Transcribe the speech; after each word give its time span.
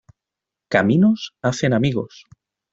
Caminos 0.67 1.35
hacen 1.43 1.73
amigos. 1.73 2.25